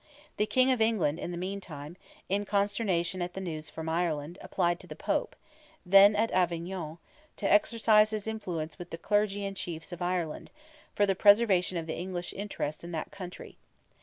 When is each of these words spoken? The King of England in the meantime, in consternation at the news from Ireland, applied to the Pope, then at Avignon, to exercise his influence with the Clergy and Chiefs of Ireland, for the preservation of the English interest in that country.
The 0.37 0.47
King 0.47 0.71
of 0.71 0.81
England 0.81 1.19
in 1.19 1.29
the 1.29 1.37
meantime, 1.37 1.95
in 2.27 2.43
consternation 2.43 3.21
at 3.21 3.33
the 3.33 3.39
news 3.39 3.69
from 3.69 3.87
Ireland, 3.87 4.39
applied 4.41 4.79
to 4.79 4.87
the 4.87 4.95
Pope, 4.95 5.35
then 5.85 6.15
at 6.15 6.31
Avignon, 6.31 6.97
to 7.35 7.45
exercise 7.51 8.09
his 8.09 8.25
influence 8.25 8.79
with 8.79 8.89
the 8.89 8.97
Clergy 8.97 9.45
and 9.45 9.55
Chiefs 9.55 9.91
of 9.91 10.01
Ireland, 10.01 10.49
for 10.95 11.05
the 11.05 11.13
preservation 11.13 11.77
of 11.77 11.85
the 11.85 11.95
English 11.97 12.33
interest 12.33 12.83
in 12.83 12.91
that 12.93 13.11
country. 13.11 13.59